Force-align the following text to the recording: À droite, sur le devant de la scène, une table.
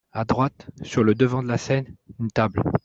À 0.13 0.25
droite, 0.25 0.65
sur 0.81 1.03
le 1.03 1.13
devant 1.13 1.43
de 1.43 1.47
la 1.47 1.59
scène, 1.59 1.93
une 2.19 2.31
table. 2.31 2.63